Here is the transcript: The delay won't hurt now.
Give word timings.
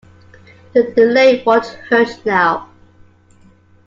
The 0.73 0.91
delay 0.95 1.43
won't 1.43 1.67
hurt 1.67 2.25
now. 2.25 2.71